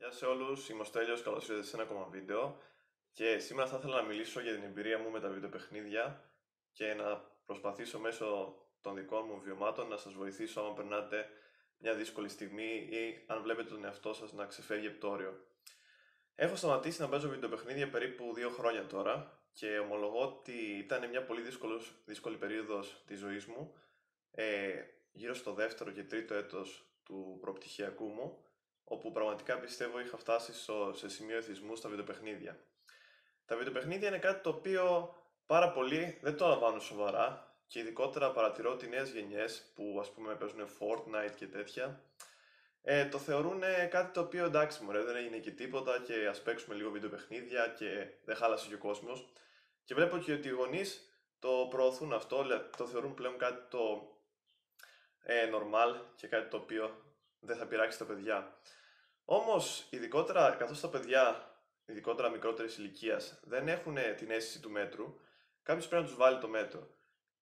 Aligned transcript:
Γεια 0.00 0.10
σε 0.10 0.26
όλους, 0.26 0.68
είμαι 0.68 0.80
ο 0.80 0.84
Στέλιος, 0.84 1.22
καλώς 1.22 1.48
ήρθατε 1.48 1.66
σε 1.66 1.76
ένα 1.76 1.84
ακόμα 1.84 2.06
βίντεο 2.10 2.58
και 3.12 3.38
σήμερα 3.38 3.68
θα 3.68 3.76
ήθελα 3.76 3.96
να 3.96 4.02
μιλήσω 4.02 4.40
για 4.40 4.54
την 4.54 4.62
εμπειρία 4.62 4.98
μου 4.98 5.10
με 5.10 5.20
τα 5.20 5.28
βιντεοπαιχνίδια 5.28 6.24
και 6.72 6.94
να 6.94 7.16
προσπαθήσω 7.46 7.98
μέσω 7.98 8.56
των 8.80 8.94
δικών 8.94 9.24
μου 9.26 9.40
βιωμάτων 9.40 9.88
να 9.88 9.96
σας 9.96 10.12
βοηθήσω 10.12 10.60
αν 10.60 10.74
περνάτε 10.74 11.28
μια 11.78 11.94
δύσκολη 11.94 12.28
στιγμή 12.28 12.88
ή 12.90 13.24
αν 13.26 13.42
βλέπετε 13.42 13.68
τον 13.68 13.84
εαυτό 13.84 14.12
σας 14.12 14.32
να 14.32 14.46
ξεφεύγει 14.46 14.86
από 14.86 15.00
το 15.00 15.08
όριο. 15.10 15.46
Έχω 16.34 16.56
σταματήσει 16.56 17.00
να 17.00 17.08
παίζω 17.08 17.28
βιντεοπαιχνίδια 17.28 17.90
περίπου 17.90 18.34
δύο 18.34 18.50
χρόνια 18.50 18.86
τώρα 18.86 19.42
και 19.52 19.78
ομολογώ 19.78 20.22
ότι 20.22 20.78
ήταν 20.78 21.08
μια 21.08 21.24
πολύ 21.24 21.40
δύσκολος, 21.40 22.02
δύσκολη 22.04 22.36
περίοδος 22.36 23.02
της 23.06 23.18
ζωής 23.18 23.46
μου 23.46 23.74
ε, 24.30 24.82
γύρω 25.12 25.34
στο 25.34 25.52
δεύτερο 25.52 25.90
και 25.90 26.04
τρίτο 26.04 26.34
έτος 26.34 26.84
του 27.04 27.38
προπτυχιακού 27.40 28.06
μου 28.08 28.44
όπου 28.92 29.12
πραγματικά 29.12 29.58
πιστεύω 29.58 30.00
είχα 30.00 30.16
φτάσει 30.16 30.54
στο, 30.54 30.92
σε 30.94 31.08
σημείο 31.08 31.36
εθισμού 31.36 31.76
στα 31.76 31.88
βιντεοπαιχνίδια. 31.88 32.58
Τα 33.46 33.56
βιντεοπαιχνίδια 33.56 34.08
είναι 34.08 34.18
κάτι 34.18 34.42
το 34.42 34.48
οποίο 34.48 35.14
πάρα 35.46 35.70
πολλοί 35.70 36.18
δεν 36.22 36.36
το 36.36 36.46
λαμβάνουν 36.46 36.80
σοβαρά 36.80 37.54
και 37.66 37.78
ειδικότερα 37.78 38.32
παρατηρώ 38.32 38.72
ότι 38.72 38.88
νέες 38.88 39.10
γενιές 39.10 39.72
που 39.74 39.98
ας 40.00 40.10
πούμε 40.10 40.34
παίζουν 40.34 40.68
Fortnite 40.78 41.34
και 41.36 41.46
τέτοια 41.46 42.04
ε, 42.82 43.06
το 43.06 43.18
θεωρούν 43.18 43.62
κάτι 43.90 44.12
το 44.12 44.20
οποίο 44.20 44.44
εντάξει 44.44 44.82
μωρέ 44.82 45.02
δεν 45.02 45.16
έγινε 45.16 45.36
και 45.36 45.50
τίποτα 45.50 46.02
και 46.06 46.26
ας 46.26 46.42
παίξουμε 46.42 46.74
λίγο 46.74 46.90
βιντεοπαιχνίδια 46.90 47.74
και 47.78 48.06
δεν 48.24 48.36
χάλασε 48.36 48.68
και 48.68 48.74
ο 48.74 48.78
κόσμος 48.78 49.32
και 49.84 49.94
βλέπω 49.94 50.18
και 50.18 50.32
ότι 50.32 50.48
οι 50.48 50.50
γονείς 50.50 51.14
το 51.38 51.66
προωθούν 51.70 52.12
αυτό, 52.12 52.46
το 52.76 52.86
θεωρούν 52.86 53.14
πλέον 53.14 53.38
κάτι 53.38 53.68
το 53.70 54.14
ε, 55.22 55.50
normal 55.54 56.00
και 56.16 56.26
κάτι 56.26 56.48
το 56.48 56.56
οποίο 56.56 57.08
δεν 57.40 57.56
θα 57.56 57.66
πειράξει 57.66 57.98
τα 57.98 58.04
παιδιά. 58.04 58.58
Όμως, 59.32 59.86
ειδικότερα 59.90 60.50
καθώς 60.50 60.80
τα 60.80 60.88
παιδιά, 60.88 61.54
ειδικότερα 61.86 62.28
μικρότερης 62.28 62.76
ηλικίας, 62.76 63.40
δεν 63.42 63.68
έχουν 63.68 63.96
την 64.16 64.30
αίσθηση 64.30 64.60
του 64.60 64.70
μέτρου, 64.70 65.20
κάποιος 65.62 65.88
πρέπει 65.88 66.02
να 66.02 66.08
τους 66.08 66.18
βάλει 66.18 66.38
το 66.38 66.48
μέτρο. 66.48 66.88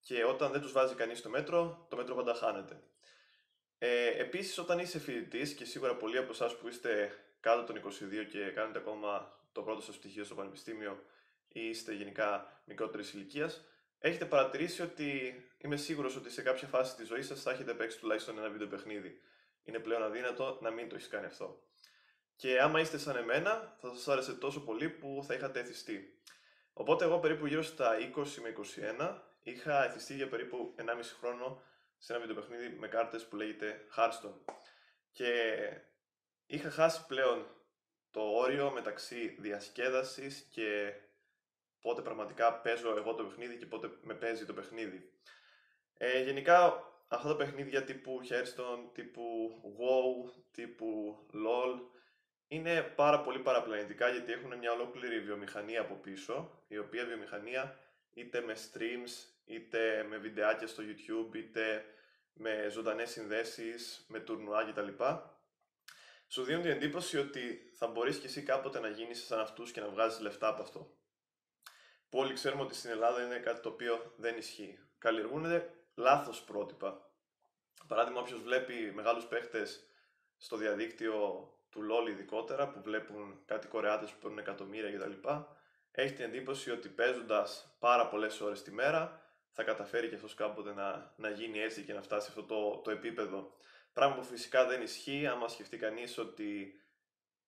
Και 0.00 0.24
όταν 0.24 0.52
δεν 0.52 0.60
τους 0.60 0.72
βάζει 0.72 0.94
κανείς 0.94 1.22
το 1.22 1.28
μέτρο, 1.28 1.86
το 1.90 1.96
μέτρο 1.96 2.14
πάντα 2.14 2.34
χάνεται. 2.34 2.82
Ε, 3.78 4.06
Επίσης, 4.06 4.58
όταν 4.58 4.78
είσαι 4.78 4.98
φοιτητής, 4.98 5.54
και 5.54 5.64
σίγουρα 5.64 5.96
πολλοί 5.96 6.18
από 6.18 6.30
εσάς 6.30 6.56
που 6.56 6.68
είστε 6.68 7.12
κάτω 7.40 7.64
των 7.64 7.76
22 7.76 8.24
και 8.24 8.50
κάνετε 8.50 8.78
ακόμα 8.78 9.38
το 9.52 9.62
πρώτο 9.62 9.80
σας 9.80 9.96
πτυχίο 9.98 10.24
στο 10.24 10.34
πανεπιστήμιο 10.34 11.02
ή 11.48 11.68
είστε 11.68 11.92
γενικά 11.94 12.60
μικρότερης 12.64 13.12
ηλικίας, 13.12 13.64
έχετε 13.98 14.24
παρατηρήσει 14.24 14.82
ότι 14.82 15.34
είμαι 15.58 15.76
σίγουρος 15.76 16.16
ότι 16.16 16.30
σε 16.30 16.42
κάποια 16.42 16.68
φάση 16.68 16.96
της 16.96 17.06
ζωής 17.06 17.26
σας 17.26 17.42
θα 17.42 17.50
έχετε 17.50 17.74
παίξει 17.74 17.98
τουλάχιστον 17.98 18.38
ένα 18.38 18.48
βίντεο 18.48 18.66
παιχνίδι. 18.66 19.20
Είναι 19.62 19.78
πλέον 19.78 20.02
αδύνατο 20.02 20.58
να 20.60 20.70
μην 20.70 20.88
το 20.88 20.94
έχεις 20.94 21.08
κάνει 21.08 21.26
αυτό. 21.26 21.62
Και 22.38 22.60
άμα 22.60 22.80
είστε 22.80 22.98
σαν 22.98 23.16
εμένα, 23.16 23.76
θα 23.80 23.94
σας 23.94 24.08
άρεσε 24.08 24.34
τόσο 24.34 24.60
πολύ 24.60 24.88
που 24.88 25.24
θα 25.26 25.34
είχατε 25.34 25.60
εθιστεί. 25.60 26.20
Οπότε 26.72 27.04
εγώ 27.04 27.18
περίπου 27.18 27.46
γύρω 27.46 27.62
στα 27.62 27.96
20 28.16 28.24
με 28.42 28.54
21 28.98 29.18
είχα 29.42 29.84
εθιστεί 29.84 30.14
για 30.14 30.28
περίπου 30.28 30.74
1,5 30.78 30.84
χρόνο 31.20 31.62
σε 31.96 32.12
ένα 32.12 32.20
βιντεοπαιχνίδι 32.20 32.68
με 32.68 32.88
κάρτες 32.88 33.26
που 33.26 33.36
λέγεται 33.36 33.86
Hearthstone. 33.96 34.52
Και 35.12 35.32
είχα 36.46 36.70
χάσει 36.70 37.06
πλέον 37.06 37.46
το 38.10 38.20
όριο 38.20 38.70
μεταξύ 38.70 39.36
διασκέδασης 39.38 40.48
και 40.50 40.92
πότε 41.80 42.02
πραγματικά 42.02 42.60
παίζω 42.60 42.96
εγώ 42.96 43.14
το 43.14 43.24
παιχνίδι 43.24 43.56
και 43.56 43.66
πότε 43.66 43.90
με 44.02 44.14
παίζει 44.14 44.44
το 44.44 44.54
παιχνίδι. 44.54 45.12
Ε, 45.94 46.22
γενικά 46.22 46.84
αυτά 47.08 47.28
τα 47.28 47.36
παιχνίδια 47.36 47.84
τύπου 47.84 48.20
Hearthstone, 48.28 48.90
τύπου 48.92 49.22
WoW, 49.78 50.32
τύπου 50.50 51.16
LOL 51.32 51.96
είναι 52.48 52.82
πάρα 52.82 53.20
πολύ 53.20 53.38
παραπλανητικά 53.38 54.08
γιατί 54.08 54.32
έχουν 54.32 54.58
μια 54.58 54.72
ολόκληρη 54.72 55.20
βιομηχανία 55.20 55.80
από 55.80 55.94
πίσω, 55.94 56.62
η 56.68 56.78
οποία 56.78 57.04
βιομηχανία 57.04 57.78
είτε 58.12 58.40
με 58.40 58.54
streams, 58.54 59.10
είτε 59.44 60.06
με 60.08 60.16
βιντεάκια 60.16 60.66
στο 60.66 60.82
YouTube, 60.86 61.34
είτε 61.34 61.84
με 62.32 62.68
ζωντανές 62.70 63.10
συνδέσεις, 63.10 64.04
με 64.08 64.20
τουρνουά 64.20 64.64
κτλ. 64.64 64.88
Σου 66.28 66.42
δίνουν 66.42 66.62
την 66.62 66.70
εντύπωση 66.70 67.18
ότι 67.18 67.70
θα 67.74 67.86
μπορείς 67.86 68.18
και 68.18 68.26
εσύ 68.26 68.42
κάποτε 68.42 68.80
να 68.80 68.88
γίνεις 68.88 69.26
σαν 69.26 69.40
αυτούς 69.40 69.70
και 69.70 69.80
να 69.80 69.88
βγάζεις 69.88 70.20
λεφτά 70.20 70.48
από 70.48 70.62
αυτό. 70.62 70.96
Που 72.08 72.18
όλοι 72.18 72.32
ξέρουμε 72.32 72.62
ότι 72.62 72.74
στην 72.74 72.90
Ελλάδα 72.90 73.24
είναι 73.24 73.38
κάτι 73.38 73.60
το 73.60 73.68
οποίο 73.68 74.14
δεν 74.16 74.36
ισχύει. 74.36 74.78
Καλλιεργούν 74.98 75.62
λάθος 75.94 76.42
πρότυπα. 76.42 77.10
Παράδειγμα, 77.86 78.20
όποιος 78.20 78.42
βλέπει 78.42 78.92
μεγάλους 78.94 79.24
παίχτες 79.26 79.86
στο 80.36 80.56
διαδίκτυο 80.56 81.48
του 81.78 81.86
LOL 81.90 82.08
ειδικότερα 82.08 82.68
που 82.68 82.80
βλέπουν 82.82 83.40
κάτι 83.46 83.66
κορεάτες 83.66 84.10
που 84.10 84.18
παίρνουν 84.20 84.38
εκατομμύρια 84.38 84.98
κτλ. 84.98 85.28
Έχει 85.90 86.12
την 86.12 86.24
εντύπωση 86.24 86.70
ότι 86.70 86.88
παίζοντας 86.88 87.76
πάρα 87.78 88.08
πολλές 88.08 88.40
ώρες 88.40 88.62
τη 88.62 88.72
μέρα 88.72 89.22
θα 89.52 89.62
καταφέρει 89.62 90.08
και 90.08 90.14
αυτός 90.14 90.34
κάποτε 90.34 90.74
να, 90.74 91.12
να 91.16 91.28
γίνει 91.30 91.58
έτσι 91.58 91.82
και 91.82 91.92
να 91.92 92.02
φτάσει 92.02 92.30
σε 92.30 92.38
αυτό 92.38 92.54
το, 92.54 92.80
το 92.84 92.90
επίπεδο. 92.90 93.56
Πράγμα 93.92 94.16
που 94.16 94.24
φυσικά 94.24 94.66
δεν 94.66 94.82
ισχύει 94.82 95.26
άμα 95.26 95.48
σκεφτεί 95.48 95.76
κανείς 95.76 96.18
ότι 96.18 96.80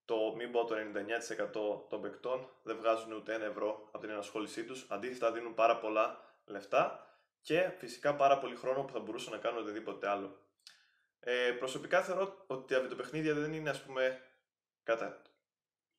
το 0.05 0.33
μην 0.35 0.51
πω 0.51 0.65
το 0.65 0.75
99% 0.75 1.89
των 1.89 2.01
παικτών 2.01 2.49
δεν 2.63 2.77
βγάζουν 2.77 3.11
ούτε 3.11 3.33
ένα 3.33 3.45
ευρώ 3.45 3.87
από 3.91 3.99
την 3.99 4.09
ενασχόλησή 4.09 4.65
τους. 4.65 4.85
Αντίθετα 4.89 5.31
δίνουν 5.31 5.53
πάρα 5.53 5.77
πολλά 5.77 6.19
λεφτά 6.45 7.07
και 7.41 7.71
φυσικά 7.77 8.15
πάρα 8.15 8.37
πολύ 8.37 8.55
χρόνο 8.55 8.81
που 8.83 8.93
θα 8.93 8.99
μπορούσαν 8.99 9.33
να 9.33 9.39
κάνουν 9.39 9.61
οτιδήποτε 9.61 10.09
άλλο. 10.09 10.37
Ε, 11.23 11.51
προσωπικά 11.51 12.01
θεωρώ 12.01 12.43
ότι 12.47 12.73
τα 12.73 12.81
βιντεοπαιχνίδια 12.81 13.33
δεν 13.33 13.53
είναι 13.53 13.69
ας 13.69 13.81
πούμε 13.83 14.21
κατά 14.83 15.21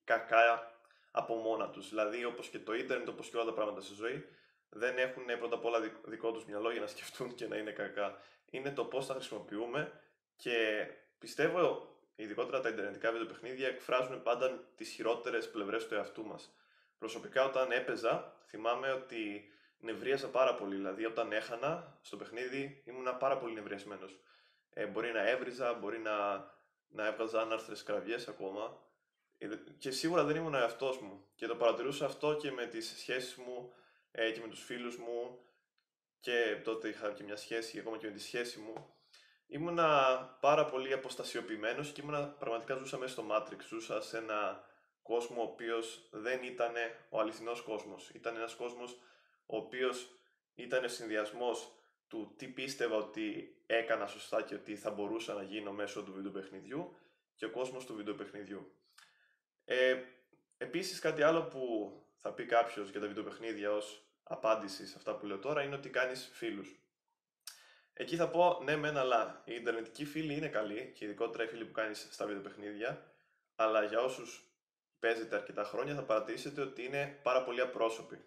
κακά 0.05 0.73
από 1.11 1.35
μόνα 1.35 1.71
τους. 1.71 1.89
Δηλαδή 1.89 2.25
όπως 2.25 2.49
και 2.49 2.59
το 2.59 2.75
ίντερνετ, 2.75 3.09
όπως 3.09 3.29
και 3.29 3.37
όλα 3.37 3.45
τα 3.45 3.53
πράγματα 3.53 3.81
στη 3.81 3.95
ζωή, 3.95 4.25
δεν 4.69 4.99
έχουν 4.99 5.25
πρώτα 5.39 5.55
απ' 5.55 5.65
όλα 5.65 5.81
δικό 6.05 6.33
τους 6.33 6.45
μυαλό 6.45 6.71
για 6.71 6.81
να 6.81 6.87
σκεφτούν 6.95 7.35
και 7.35 7.47
να 7.47 7.57
είναι 7.57 7.71
κακά. 7.71 8.21
Είναι 8.51 8.71
το 8.71 8.85
πώς 8.85 9.07
τα 9.07 9.15
χρησιμοποιούμε 9.15 10.01
και 10.37 10.87
πιστεύω 11.19 11.91
ειδικότερα 12.15 12.61
τα 12.61 12.69
ιντερνετικά 12.69 13.13
βιντεοπαιχνίδια 13.13 13.69
εκφράζουν 13.69 14.23
πάντα 14.23 14.73
τις 14.77 14.89
χειρότερες 14.89 15.51
πλευρές 15.51 15.87
του 15.87 15.95
εαυτού 15.95 16.27
μας. 16.27 16.57
Προσωπικά 16.99 17.45
όταν 17.45 17.71
έπαιζα 17.71 18.37
θυμάμαι 18.47 18.93
ότι 18.93 19.51
νευρίασα 19.79 20.29
πάρα 20.29 20.55
πολύ, 20.55 20.77
δηλαδή 20.77 21.05
όταν 21.05 21.33
έχανα 21.33 21.99
στο 22.01 22.17
παιχνίδι 22.17 22.83
ήμουν 22.87 23.17
πάρα 23.19 23.39
πολύ 23.39 23.55
νευριασμένος. 23.55 24.21
Ε, 24.73 24.87
μπορεί 24.87 25.13
να 25.13 25.29
έβριζα, 25.29 25.75
μπορεί 25.75 25.99
να, 25.99 26.37
να 26.89 27.07
έβγαζα 27.07 27.41
άναρθρες 27.41 27.83
κραυγές 27.83 28.29
ακόμα. 28.29 28.83
Ε, 29.39 29.49
και 29.79 29.91
σίγουρα 29.91 30.25
δεν 30.25 30.37
ήμουν 30.37 30.55
εαυτός 30.55 30.99
μου. 30.99 31.27
Και 31.35 31.47
το 31.47 31.57
παρατηρούσα 31.57 32.05
αυτό 32.05 32.37
και 32.37 32.51
με 32.51 32.67
τις 32.67 32.95
σχέσεις 32.99 33.35
μου 33.37 33.73
ε, 34.11 34.31
και 34.31 34.41
με 34.41 34.49
τους 34.49 34.65
φίλους 34.65 34.97
μου. 34.97 35.47
Και 36.21 36.61
τότε 36.65 36.89
είχα 36.89 37.13
και 37.13 37.23
μια 37.23 37.37
σχέση, 37.37 37.79
ακόμα 37.79 37.99
και 37.99 38.07
με 38.07 38.13
τη 38.13 38.21
σχέση 38.21 38.59
μου. 38.59 38.95
Ήμουνα 39.47 40.17
πάρα 40.41 40.67
πολύ 40.67 40.93
αποστασιοποιημένος 40.93 41.93
και 41.93 42.01
ήμουνα 42.01 42.29
πραγματικά 42.29 42.75
ζούσα 42.75 42.99
μέσα 42.99 43.13
στο 43.13 43.25
Matrix. 43.31 43.61
Ζούσα 43.69 44.01
σε 44.01 44.19
ένα 44.19 44.65
κόσμο 45.03 45.41
ο 45.41 45.45
οποίος 45.45 46.09
δεν 46.11 46.43
ήταν 46.43 46.73
ο 47.09 47.21
αληθινός 47.21 47.63
κόσμος. 47.63 48.11
Ήταν 48.11 48.37
ένας 48.37 48.55
κόσμος 48.55 48.93
ο 49.47 49.57
οποίος 49.57 50.09
ήταν 50.55 50.89
συνδυασμός 50.89 51.73
του 52.13 52.35
τι 52.37 52.47
πίστευα 52.49 52.97
ότι 52.97 53.57
έκανα 53.67 54.07
σωστά 54.07 54.43
και 54.43 54.55
ότι 54.55 54.77
θα 54.77 54.91
μπορούσα 54.91 55.35
να 55.35 55.43
γίνω 55.43 55.73
μέσω 55.73 56.03
του 56.03 56.13
βιντεοπαιχνιδιού 56.13 56.97
και 57.35 57.45
ο 57.45 57.51
κόσμος 57.51 57.87
του 57.87 57.95
βιντεοπαιχνιδιού. 57.95 58.73
Ε, 59.65 59.97
επίσης 60.59 60.99
κάτι 60.99 61.23
άλλο 61.23 61.43
που 61.43 61.93
θα 62.17 62.33
πει 62.33 62.45
κάποιος 62.45 62.91
για 62.91 63.01
τα 63.01 63.07
βιντεοπαιχνίδια 63.07 63.73
ως 63.73 64.07
απάντηση 64.23 64.87
σε 64.87 64.95
αυτά 64.97 65.17
που 65.17 65.27
λέω 65.27 65.39
τώρα 65.39 65.63
είναι 65.63 65.75
ότι 65.75 65.89
κάνεις 65.89 66.31
φίλους. 66.33 66.81
Εκεί 67.93 68.17
θα 68.17 68.29
πω 68.29 68.61
ναι 68.65 68.77
μεν 68.77 68.97
αλλά 68.97 69.43
οι 69.45 69.55
ιντερνετικοί 69.55 70.05
φίλοι 70.05 70.35
είναι 70.35 70.49
καλοί 70.49 70.93
και 70.95 71.05
ειδικότερα 71.05 71.45
οι 71.45 71.47
φίλοι 71.47 71.65
που 71.65 71.73
κάνεις 71.73 72.09
στα 72.11 72.27
βιντεοπαιχνίδια 72.27 73.13
αλλά 73.55 73.85
για 73.85 74.01
όσους 74.01 74.47
παίζετε 74.99 75.37
αρκετά 75.37 75.65
χρόνια 75.65 75.95
θα 75.95 76.03
παρατηρήσετε 76.03 76.61
ότι 76.61 76.85
είναι 76.85 77.21
πάρα 77.23 77.45
πολύ 77.45 77.61
απρόσωποι. 77.61 78.25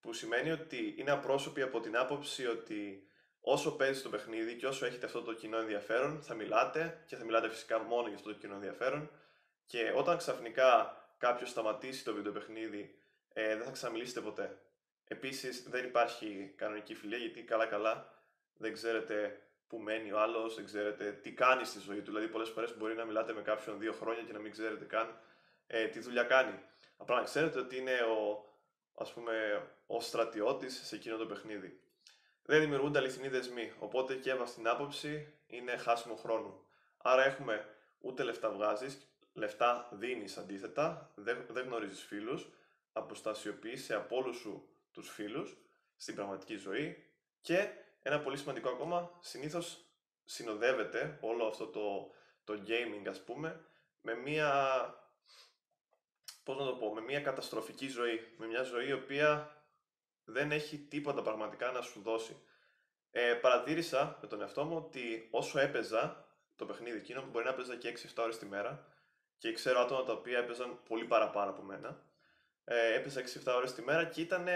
Που 0.00 0.12
σημαίνει 0.12 0.50
ότι 0.50 0.94
είναι 0.98 1.10
απρόσωποι 1.10 1.62
από 1.62 1.80
την 1.80 1.96
άποψη 1.96 2.46
ότι 2.46 3.07
όσο 3.50 3.76
παίζεις 3.76 4.02
το 4.02 4.08
παιχνίδι 4.08 4.56
και 4.56 4.66
όσο 4.66 4.86
έχετε 4.86 5.06
αυτό 5.06 5.22
το 5.22 5.32
κοινό 5.32 5.58
ενδιαφέρον, 5.58 6.22
θα 6.22 6.34
μιλάτε 6.34 7.02
και 7.06 7.16
θα 7.16 7.24
μιλάτε 7.24 7.48
φυσικά 7.48 7.78
μόνο 7.78 8.06
για 8.06 8.16
αυτό 8.16 8.32
το 8.32 8.38
κοινό 8.38 8.54
ενδιαφέρον. 8.54 9.10
Και 9.66 9.92
όταν 9.96 10.16
ξαφνικά 10.16 10.96
κάποιος 11.18 11.50
σταματήσει 11.50 12.04
το 12.04 12.14
βίντεο 12.14 12.32
παιχνίδι, 12.32 12.98
ε, 13.32 13.56
δεν 13.56 13.64
θα 13.64 13.70
ξαναμιλήσετε 13.70 14.20
ποτέ. 14.20 14.58
Επίσης, 15.04 15.62
δεν 15.68 15.84
υπάρχει 15.84 16.54
κανονική 16.56 16.94
φιλία 16.94 17.18
γιατί 17.18 17.42
καλά-καλά 17.42 18.22
δεν 18.54 18.72
ξέρετε 18.72 19.42
που 19.68 19.78
μένει 19.78 20.12
ο 20.12 20.20
άλλος, 20.20 20.54
δεν 20.54 20.64
ξέρετε 20.64 21.12
τι 21.12 21.32
κάνει 21.32 21.64
στη 21.64 21.78
ζωή 21.78 21.98
του. 21.98 22.10
Δηλαδή, 22.10 22.28
πολλές 22.28 22.48
φορές 22.48 22.76
μπορεί 22.76 22.94
να 22.94 23.04
μιλάτε 23.04 23.32
με 23.32 23.42
κάποιον 23.42 23.78
δύο 23.78 23.92
χρόνια 23.92 24.22
και 24.22 24.32
να 24.32 24.38
μην 24.38 24.52
ξέρετε 24.52 24.84
καν 24.84 25.20
ε, 25.66 25.86
τι 25.86 26.00
δουλειά 26.00 26.22
κάνει. 26.22 26.58
Απλά 26.96 27.16
να 27.16 27.22
ξέρετε 27.22 27.58
ότι 27.58 27.76
είναι 27.76 27.92
ο, 27.92 28.44
ας 28.94 29.12
πούμε, 29.12 29.66
ο 29.86 30.00
στρατιώτης 30.00 30.86
σε 30.86 30.94
εκείνο 30.94 31.16
το 31.16 31.26
παιχνίδι 31.26 31.80
δεν 32.48 32.60
δημιουργούνται 32.60 32.98
αληθινοί 32.98 33.28
δεσμοί. 33.28 33.72
Οπότε 33.78 34.14
και 34.14 34.30
έβα 34.30 34.46
στην 34.46 34.68
άποψη 34.68 35.34
είναι 35.46 35.76
χάσιμο 35.76 36.14
χρόνου. 36.14 36.60
Άρα 36.96 37.24
έχουμε 37.24 37.66
ούτε 38.00 38.22
λεφτά 38.22 38.50
βγάζεις, 38.50 39.08
λεφτά 39.32 39.88
δίνεις 39.92 40.36
αντίθετα, 40.36 41.12
δεν, 41.14 41.44
δεν 41.48 41.64
γνωρίζεις 41.64 42.02
φίλους, 42.02 42.48
αποστασιοποιείσαι 42.92 43.94
από 43.94 44.16
όλους 44.16 44.36
σου 44.36 44.68
τους 44.92 45.10
φίλους 45.10 45.56
στην 45.96 46.14
πραγματική 46.14 46.56
ζωή 46.56 47.04
και 47.40 47.68
ένα 48.02 48.20
πολύ 48.20 48.36
σημαντικό 48.36 48.68
ακόμα, 48.68 49.10
συνήθως 49.20 49.84
συνοδεύεται 50.24 51.18
όλο 51.20 51.46
αυτό 51.46 51.66
το, 51.66 52.10
το 52.44 52.62
gaming 52.66 53.08
ας 53.08 53.24
πούμε 53.24 53.64
με 54.00 54.14
μία, 54.14 54.50
πώς 56.44 56.56
να 56.56 56.64
το 56.64 56.72
πω, 56.72 56.94
με 56.94 57.00
μία 57.00 57.20
καταστροφική 57.20 57.88
ζωή, 57.88 58.34
με 58.36 58.46
μια 58.46 58.62
ζωή 58.62 58.88
η 58.88 58.92
οποία 58.92 59.57
δεν 60.28 60.52
έχει 60.52 60.78
τίποτα 60.78 61.22
πραγματικά 61.22 61.70
να 61.70 61.80
σου 61.80 62.00
δώσει. 62.02 62.36
Ε, 63.10 63.32
παρατήρησα 63.32 64.18
με 64.20 64.28
τον 64.28 64.40
εαυτό 64.40 64.64
μου 64.64 64.76
ότι 64.76 65.28
όσο 65.30 65.58
έπαιζα 65.58 66.26
το 66.56 66.66
παιχνίδι 66.66 66.96
εκείνο, 66.96 67.28
μπορεί 67.30 67.44
να 67.44 67.50
έπαιζα 67.50 67.76
και 67.76 67.88
6-7 67.88 68.22
ώρες 68.22 68.38
τη 68.38 68.46
μέρα 68.46 68.86
και 69.38 69.52
ξέρω 69.52 69.80
άτομα 69.80 70.04
τα 70.04 70.12
οποία 70.12 70.38
έπαιζαν 70.38 70.78
πολύ 70.88 71.04
παραπάνω 71.04 71.50
από 71.50 71.62
μένα. 71.62 72.02
Ε, 72.64 72.94
έπαιζα 72.94 73.20
6-7 73.20 73.54
ώρες 73.56 73.74
τη 73.74 73.82
μέρα 73.82 74.04
και 74.04 74.20
ήταν 74.20 74.46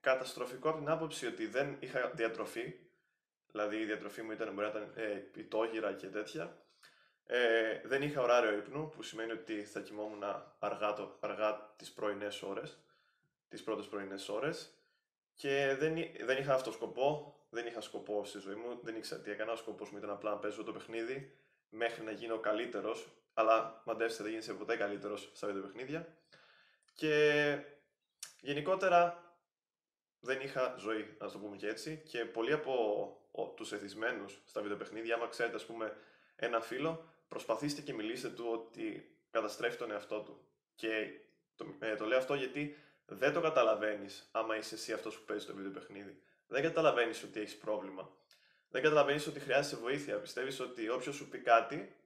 καταστροφικό 0.00 0.68
από 0.68 0.78
την 0.78 0.88
άποψη 0.88 1.26
ότι 1.26 1.46
δεν 1.46 1.76
είχα 1.80 2.10
διατροφή. 2.14 2.74
Δηλαδή 3.50 3.76
η 3.76 3.84
διατροφή 3.84 4.22
μου 4.22 4.30
ήταν, 4.30 4.52
μπορεί 4.54 4.66
να 4.72 4.78
ήταν 4.78 4.92
ε, 4.94 5.06
πιτόγυρα 5.06 5.92
και 5.92 6.06
τέτοια. 6.06 6.64
Ε, 7.26 7.80
δεν 7.84 8.02
είχα 8.02 8.22
ωράριο 8.22 8.56
ύπνου, 8.56 8.88
που 8.88 9.02
σημαίνει 9.02 9.32
ότι 9.32 9.64
θα 9.64 9.80
κοιμόμουν 9.80 10.22
αργά, 10.58 10.92
το, 10.92 11.16
αργά 11.20 11.74
τις 11.76 11.92
πρωινές 11.92 12.42
ώρες, 12.42 12.78
τις 13.48 13.62
πρώτες 13.62 13.86
πρωινές 13.86 14.28
ώρες 14.28 14.79
και 15.40 15.76
δεν, 15.78 15.94
δεν 16.24 16.38
είχα 16.38 16.54
αυτό 16.54 16.72
σκοπό, 16.72 17.34
δεν 17.50 17.66
είχα 17.66 17.80
σκοπό 17.80 18.24
στη 18.24 18.38
ζωή 18.38 18.54
μου, 18.54 18.80
δεν 18.82 18.96
ήξερα 18.96 19.20
τι 19.20 19.30
έκανα, 19.30 19.52
ο 19.52 19.56
σκοπός 19.56 19.90
μου 19.90 19.98
ήταν 19.98 20.10
απλά 20.10 20.30
να 20.30 20.36
παίζω 20.36 20.62
το 20.62 20.72
παιχνίδι 20.72 21.36
μέχρι 21.68 22.04
να 22.04 22.10
γίνω 22.10 22.38
καλύτερος, 22.38 23.08
αλλά 23.34 23.82
μαντεύστε 23.84 24.22
δεν 24.22 24.32
γίνεσαι 24.32 24.54
ποτέ 24.54 24.76
καλύτερος 24.76 25.30
στα 25.34 25.46
βιντεοπαιχνίδια 25.46 26.16
και 26.94 27.58
γενικότερα 28.40 29.24
δεν 30.20 30.40
είχα 30.40 30.74
ζωή, 30.78 31.16
να 31.18 31.30
το 31.30 31.38
πούμε 31.38 31.56
και 31.56 31.68
έτσι 31.68 32.02
και 32.06 32.24
πολλοί 32.24 32.52
από 32.52 33.54
τους 33.56 33.72
εθισμένους 33.72 34.42
στα 34.44 34.60
βιντεοπαιχνίδια, 34.60 35.14
άμα 35.14 35.28
ξέρετε 35.28 35.56
ας 35.56 35.66
πούμε 35.66 35.96
ένα 36.36 36.60
φίλο, 36.60 37.04
προσπαθήστε 37.28 37.80
και 37.80 37.92
μιλήστε 37.92 38.28
του 38.28 38.46
ότι 38.52 39.16
καταστρέφει 39.30 39.76
τον 39.76 39.90
εαυτό 39.90 40.20
του. 40.20 40.40
Και 40.74 41.20
το, 41.56 41.66
ε, 41.78 41.94
το 41.94 42.04
λέω 42.04 42.18
αυτό 42.18 42.34
γιατί 42.34 42.76
δεν 43.14 43.32
το 43.32 43.40
καταλαβαίνεις 43.40 44.28
άμα 44.32 44.56
είσαι 44.56 44.74
εσύ 44.74 44.92
αυτός 44.92 45.18
που 45.18 45.24
παίζει 45.24 45.46
το 45.46 45.54
βίντεο 45.54 45.70
παιχνίδι. 45.70 46.22
Δεν 46.46 46.62
καταλαβαίνεις 46.62 47.22
ότι 47.22 47.40
έχεις 47.40 47.56
πρόβλημα. 47.56 48.10
Δεν 48.70 48.82
καταλαβαίνεις 48.82 49.26
ότι 49.26 49.40
χρειάζεσαι 49.40 49.76
βοήθεια. 49.76 50.16
Πιστεύεις 50.18 50.60
ότι 50.60 50.88
όποιος 50.88 51.14
σου 51.14 51.28
πει 51.28 51.38
κάτι, 51.38 51.96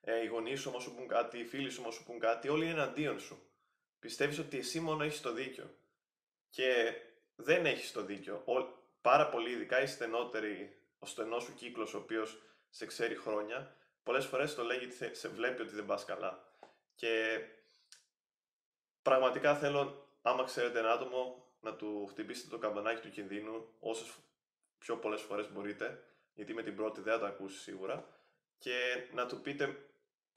ε, 0.00 0.22
οι 0.22 0.26
γονείς 0.26 0.60
σου 0.60 0.68
όμως 0.70 0.82
σου 0.82 0.94
πούν 0.94 1.08
κάτι, 1.08 1.38
οι 1.38 1.44
φίλοι 1.44 1.70
σου 1.70 1.78
όμως 1.82 1.94
σου 1.94 2.04
πούν 2.04 2.18
κάτι, 2.18 2.48
όλοι 2.48 2.64
είναι 2.64 2.72
εναντίον 2.72 3.20
σου. 3.20 3.42
Πιστεύεις 3.98 4.38
ότι 4.38 4.58
εσύ 4.58 4.80
μόνο 4.80 5.04
έχεις 5.04 5.20
το 5.20 5.32
δίκιο. 5.32 5.74
Και 6.50 6.94
δεν 7.36 7.66
έχεις 7.66 7.92
το 7.92 8.02
δίκιο. 8.02 8.42
Ο, 8.44 8.52
πάρα 9.00 9.28
πολύ, 9.28 9.50
ειδικά 9.50 9.82
οι 9.82 9.86
στενότεροι, 9.86 10.76
ο 10.98 11.06
στενός 11.06 11.42
σου 11.42 11.54
κύκλος, 11.54 11.94
ο 11.94 11.98
οποίος 11.98 12.42
σε 12.70 12.86
ξέρει 12.86 13.16
χρόνια, 13.16 13.76
πολλές 14.02 14.26
φορές 14.26 14.54
το 14.54 14.62
λέγει 14.62 14.84
ότι 14.84 15.14
σε 15.14 15.28
βλέπει 15.28 15.62
ότι 15.62 15.74
δεν 15.74 15.86
πας 15.86 16.04
καλά. 16.04 16.56
Και 16.94 17.40
πραγματικά 19.02 19.56
θέλω, 19.56 20.08
άμα 20.22 20.44
ξέρετε 20.44 20.78
ένα 20.78 20.92
άτομο, 20.92 21.46
να 21.60 21.74
του 21.74 22.06
χτυπήσετε 22.06 22.48
το 22.48 22.58
καμπανάκι 22.58 23.00
του 23.00 23.10
κινδύνου 23.10 23.74
όσες 23.80 24.14
πιο 24.78 24.96
πολλές 24.96 25.20
φορές 25.20 25.52
μπορείτε, 25.52 26.04
γιατί 26.34 26.54
με 26.54 26.62
την 26.62 26.76
πρώτη 26.76 27.00
δεν 27.00 27.12
θα 27.12 27.18
το 27.18 27.26
ακούσει 27.26 27.58
σίγουρα, 27.58 28.06
και 28.58 29.06
να 29.12 29.26
του 29.26 29.40
πείτε 29.40 29.86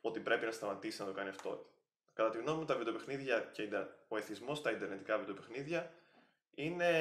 ότι 0.01 0.19
πρέπει 0.19 0.45
να 0.45 0.51
σταματήσει 0.51 1.01
να 1.01 1.07
το 1.07 1.13
κάνει 1.13 1.29
αυτό. 1.29 1.69
Κατά 2.13 2.29
τη 2.29 2.37
γνώμη 2.37 2.59
μου, 2.59 2.65
τα 2.65 2.75
βιντεοπαιχνίδια 2.75 3.39
και 3.39 3.69
ο 4.07 4.17
εθισμός 4.17 4.57
στα 4.57 4.71
ιντερνετικά 4.71 5.17
βιντεοπαιχνίδια 5.17 5.93
είναι, 6.55 6.91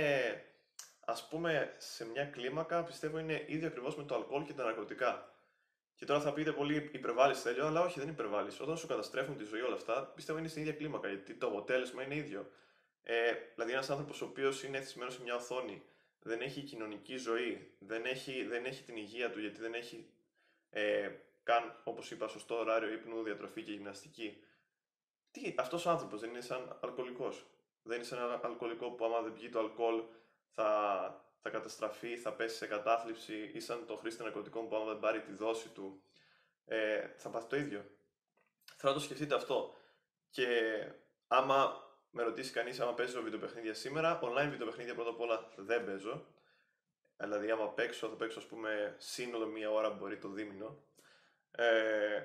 ας 1.01 1.29
πούμε, 1.29 1.75
σε 1.79 2.07
μια 2.07 2.25
κλίμακα, 2.25 2.83
πιστεύω 2.83 3.19
είναι 3.19 3.45
ίδιο 3.47 3.69
ακριβώς 3.69 3.97
με 3.97 4.05
το 4.05 4.15
αλκοόλ 4.15 4.45
και 4.45 4.53
τα 4.53 4.65
ναρκωτικά. 4.65 5.34
Και 5.95 6.05
τώρα 6.05 6.21
θα 6.21 6.33
πείτε 6.33 6.53
πολύ 6.53 6.91
υπερβάλλεις 6.93 7.43
τέλειο, 7.43 7.67
αλλά 7.67 7.81
όχι, 7.81 7.99
δεν 7.99 8.09
υπερβάλλεις. 8.09 8.61
Όταν 8.61 8.77
σου 8.77 8.87
καταστρέφουν 8.87 9.37
τη 9.37 9.45
ζωή 9.45 9.61
όλα 9.61 9.75
αυτά, 9.75 10.13
πιστεύω 10.15 10.39
είναι 10.39 10.49
στην 10.49 10.63
ίδια 10.63 10.73
κλίμακα, 10.75 11.09
γιατί 11.09 11.35
το 11.35 11.47
αποτέλεσμα 11.47 12.03
είναι 12.03 12.15
ίδιο. 12.15 12.51
Ε, 13.03 13.33
δηλαδή, 13.55 13.73
ένας 13.73 13.91
άνθρωπος 13.91 14.23
ο 14.23 14.25
οποίος 14.25 14.63
είναι 14.63 14.79
εθισμένος 14.79 15.15
σε 15.15 15.23
μια 15.23 15.35
οθόνη, 15.35 15.83
δεν 16.19 16.41
έχει 16.41 16.63
κοινωνική 16.63 17.17
ζωή, 17.17 17.75
δεν 17.79 18.05
έχει, 18.05 18.45
δεν 18.45 18.65
έχει 18.65 18.83
την 18.83 18.97
υγεία 18.97 19.31
του, 19.31 19.41
γιατί 19.41 19.61
δεν 19.61 19.75
έχει 19.75 20.11
ε, 20.71 21.11
καν, 21.43 21.81
όπως 21.85 22.11
είπα, 22.11 22.29
σωστό 22.29 22.59
ωράριο 22.59 22.93
ύπνου, 22.93 23.23
διατροφή 23.23 23.63
και 23.63 23.73
γυμναστική. 23.73 24.43
Τι, 25.31 25.55
αυτός 25.59 25.87
ο 25.87 25.91
άνθρωπος 25.91 26.21
δεν 26.21 26.31
είναι 26.31 26.41
σαν 26.41 26.79
αλκοολικός. 26.81 27.47
Δεν 27.83 27.97
είναι 27.97 28.07
σαν 28.07 28.19
ένα 28.19 28.41
αλκοολικό 28.43 28.91
που 28.91 29.05
άμα 29.05 29.21
δεν 29.21 29.33
πιει 29.33 29.49
το 29.49 29.59
αλκοόλ 29.59 30.03
θα, 30.55 31.24
θα 31.45 31.51
καταστραφεί, 31.51 32.17
θα 32.17 32.33
πέσει 32.33 32.57
σε 32.57 32.67
κατάθλιψη 32.67 33.51
ή 33.55 33.61
σαν 33.61 33.87
το 33.87 33.97
χρήστη 33.97 34.23
ναρκωτικών 34.23 34.69
που 34.69 34.77
άμα 34.77 34.85
δεν 34.85 34.99
πάρει 34.99 35.21
τη 35.21 35.33
δόση 35.33 35.69
του 35.69 36.03
ε, 36.65 37.09
θα 37.17 37.29
πάθει 37.31 37.47
το 37.47 37.57
ίδιο. 37.57 37.85
Θέλω 38.77 38.93
να 38.93 38.99
το 38.99 39.05
σκεφτείτε 39.05 39.35
αυτό. 39.35 39.75
Και 40.31 40.47
άμα 41.29 41.83
με 42.11 42.23
ρωτήσει 42.23 42.53
κανείς 42.53 42.81
άμα 42.81 42.95
παίζω 42.95 43.23
βιντεοπαιχνίδια 43.23 43.75
σήμερα, 43.75 44.21
online 44.23 44.49
βιντεοπαιχνίδια 44.51 44.95
πρώτα 44.95 45.11
απ' 45.11 45.21
όλα 45.21 45.49
δεν 45.57 45.85
παίζω. 45.85 46.27
Δηλαδή, 47.17 47.51
άμα 47.51 47.69
παίξω, 47.69 48.09
θα 48.09 48.15
παίξω 48.15 48.39
ας 48.39 48.47
πούμε 48.47 48.95
σύνολο 48.99 49.47
μία 49.47 49.71
ώρα 49.71 49.91
μπορεί 49.91 50.19
το 50.19 50.29
δίμηνο. 50.29 50.83
Ε, 51.51 52.23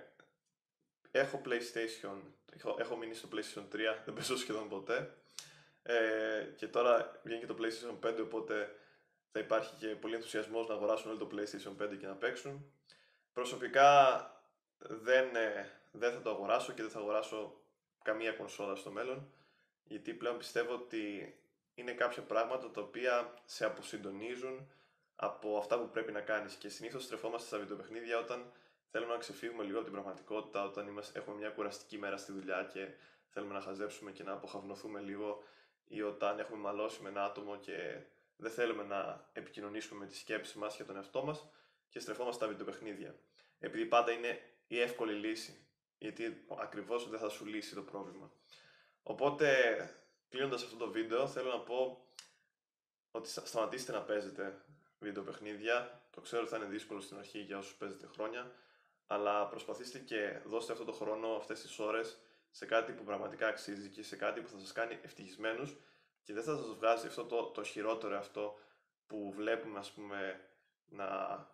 έχω 1.12 1.42
PlayStation, 1.45 2.21
έχω, 2.54 2.75
έχω 2.80 2.95
μείνει 2.95 3.13
στο 3.13 3.27
PlayStation 3.31 3.75
3, 3.75 3.77
δεν 4.06 4.13
παίζω 4.13 4.38
σχεδόν 4.38 4.69
ποτέ. 4.69 5.13
Ε, 5.83 6.54
και 6.56 6.68
τώρα 6.68 7.19
βγαίνει 7.24 7.39
και 7.39 7.45
το 7.45 7.56
PlayStation 7.60 8.10
5, 8.10 8.18
οπότε 8.21 8.74
θα 9.31 9.39
υπάρχει 9.39 9.75
και 9.75 9.87
πολύ 9.87 10.15
ενθουσιασμός 10.15 10.67
να 10.67 10.73
αγοράσουν 10.73 11.09
όλο 11.09 11.19
το 11.19 11.29
PlayStation 11.31 11.83
5 11.83 11.97
και 11.99 12.07
να 12.07 12.15
παίξουν. 12.15 12.71
Προσωπικά 13.33 14.21
δεν, 14.77 15.35
ε, 15.35 15.71
δεν 15.91 16.13
θα 16.13 16.21
το 16.21 16.29
αγοράσω 16.29 16.73
και 16.73 16.81
δεν 16.81 16.91
θα 16.91 16.99
αγοράσω 16.99 17.61
καμία 18.01 18.31
κονσόλα 18.31 18.75
στο 18.75 18.91
μέλλον, 18.91 19.33
γιατί 19.83 20.13
πλέον 20.13 20.37
πιστεύω 20.37 20.73
ότι 20.73 21.33
είναι 21.73 21.91
κάποια 21.91 22.21
πράγματα 22.21 22.71
τα 22.71 22.81
οποία 22.81 23.33
σε 23.45 23.65
αποσυντονίζουν 23.65 24.71
από 25.15 25.57
αυτά 25.57 25.79
που 25.79 25.89
πρέπει 25.89 26.11
να 26.11 26.21
κάνεις 26.21 26.53
και 26.53 26.69
συνήθως 26.69 27.03
στρεφόμαστε 27.03 27.47
στα 27.47 27.57
βιντεοπαιχνίδια 27.57 28.19
όταν 28.19 28.51
θέλουμε 28.91 29.13
να 29.13 29.19
ξεφύγουμε 29.19 29.63
λίγο 29.63 29.75
από 29.75 29.85
την 29.85 29.93
πραγματικότητα, 29.93 30.63
όταν 30.63 30.87
είμαστε, 30.87 31.19
έχουμε 31.19 31.35
μια 31.35 31.49
κουραστική 31.49 31.97
μέρα 31.97 32.17
στη 32.17 32.31
δουλειά 32.31 32.69
και 32.73 32.87
θέλουμε 33.29 33.53
να 33.53 33.61
χαζέψουμε 33.61 34.11
και 34.11 34.23
να 34.23 34.31
αποχαυνοθούμε 34.31 34.99
λίγο 34.99 35.44
ή 35.87 36.01
όταν 36.01 36.39
έχουμε 36.39 36.59
μαλώσει 36.59 37.01
με 37.01 37.09
ένα 37.09 37.23
άτομο 37.23 37.57
και 37.57 38.01
δεν 38.39 38.51
θέλουμε 38.51 38.83
να 38.83 39.29
επικοινωνήσουμε 39.33 39.99
με 39.99 40.05
τη 40.05 40.15
σκέψη 40.15 40.57
μας 40.57 40.75
και 40.75 40.83
τον 40.83 40.95
εαυτό 40.95 41.23
μας 41.23 41.49
και 41.89 41.99
στρεφόμαστε 41.99 42.43
στα 42.43 42.47
βιντεοπαιχνίδια. 42.47 43.15
Επειδή 43.59 43.85
πάντα 43.85 44.11
είναι 44.11 44.39
η 44.67 44.79
εύκολη 44.79 45.13
λύση, 45.13 45.67
γιατί 45.97 46.45
ακριβώς 46.59 47.09
δεν 47.09 47.19
θα 47.19 47.29
σου 47.29 47.45
λύσει 47.45 47.75
το 47.75 47.81
πρόβλημα. 47.81 48.31
Οπότε, 49.03 49.49
κλείνοντας 50.29 50.63
αυτό 50.63 50.75
το 50.75 50.91
βίντεο, 50.91 51.27
θέλω 51.27 51.49
να 51.49 51.59
πω 51.59 52.07
ότι 53.11 53.29
σταματήστε 53.29 53.91
να 53.91 54.01
παίζετε 54.01 54.65
βιντεοπαιχνίδια. 54.99 56.03
Το 56.11 56.21
ξέρω 56.21 56.41
ότι 56.41 56.51
θα 56.51 56.57
είναι 56.57 56.65
δύσκολο 56.65 57.01
στην 57.01 57.17
αρχή 57.17 57.39
για 57.39 57.57
όσους 57.57 57.75
παίζετε 57.75 58.07
χρόνια, 58.07 58.51
αλλά 59.07 59.47
προσπαθήστε 59.47 59.99
και 59.99 60.41
δώστε 60.45 60.71
αυτό 60.71 60.85
το 60.85 60.91
χρόνο, 60.91 61.27
αυτές 61.27 61.61
τις 61.61 61.79
ώρες, 61.79 62.19
σε 62.51 62.65
κάτι 62.65 62.91
που 62.91 63.03
πραγματικά 63.03 63.47
αξίζει 63.47 63.89
και 63.89 64.03
σε 64.03 64.15
κάτι 64.15 64.41
που 64.41 64.49
θα 64.49 64.59
σας 64.59 64.71
κάνει 64.71 64.99
ευτυχισμένους 65.03 65.77
και 66.30 66.36
δεν 66.36 66.44
θα 66.44 66.56
σας 66.56 66.76
βγάζει 66.76 67.07
αυτό 67.07 67.24
το, 67.24 67.44
το 67.44 67.64
χειρότερο 67.64 68.18
αυτό 68.18 68.59
που 69.07 69.33
βλέπουμε 69.36 69.80
ας 69.80 69.92
πούμε 69.92 70.42
να 70.90 71.07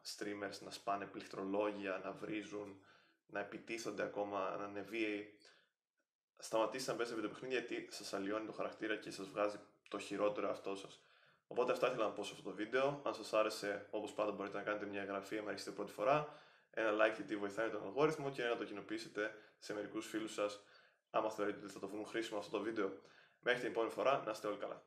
streamers 0.04 0.60
να 0.60 0.72
σπάνε 0.72 1.06
πληκτρολόγια, 1.06 2.02
να 2.04 2.12
βρίζουν, 2.12 2.80
να 3.26 3.40
επιτίθονται 3.40 4.04
ακόμα, 4.04 4.56
να 4.60 4.68
είναι 4.68 4.82
βίαιοι. 4.82 5.38
Σταματήστε 6.38 6.92
να 6.92 6.98
παίζετε 6.98 7.20
βιντεοπαιχνίδια 7.20 7.60
γιατί 7.60 7.88
σας 7.92 8.14
αλλοιώνει 8.14 8.46
το 8.46 8.52
χαρακτήρα 8.52 8.96
και 8.96 9.12
σας 9.12 9.30
βγάζει 9.30 9.60
το 9.90 10.00
χειρότερο 10.00 10.50
αυτό 10.50 10.76
σας. 10.76 11.00
Οπότε 11.48 11.72
αυτά 11.72 11.88
ήθελα 11.88 12.06
να 12.06 12.12
πω 12.12 12.24
σε 12.24 12.32
αυτό 12.32 12.50
το 12.50 12.56
βίντεο. 12.56 13.02
Αν 13.06 13.14
σας 13.14 13.34
άρεσε, 13.34 13.88
όπως 13.90 14.14
πάντα 14.14 14.32
μπορείτε 14.32 14.58
να 14.58 14.64
κάνετε 14.64 14.86
μια 14.86 15.02
εγγραφή 15.02 15.38
αν 15.38 15.48
έρχεστε 15.48 15.72
πρώτη 15.72 15.92
φορά, 15.92 16.34
ένα 16.72 16.92
like 16.92 17.16
γιατί 17.16 17.36
βοηθάει 17.38 17.70
τον 17.70 17.84
αλγόριθμο 17.84 18.32
και 18.32 18.44
να 18.44 18.58
το 18.58 18.64
κοινοποιήσετε 18.64 19.36
σε 19.60 19.74
μερικούς 19.74 20.08
φίλους 20.08 20.34
σας 20.34 20.64
άμα 21.10 21.30
θεωρείτε 21.30 21.60
ότι 21.64 21.74
θα 21.74 21.80
το 21.80 21.88
βρουν 21.88 22.06
χρήσιμο 22.06 22.40
αυτό 22.40 22.58
το 22.58 22.64
βίντεο. 22.64 22.92
Μέχρι 23.48 23.62
την 23.62 23.70
επόμενη 23.70 23.92
φορά, 23.92 24.22
να 24.26 24.32
είστε 24.32 24.48
όλοι 24.48 24.58
καλά. 24.58 24.84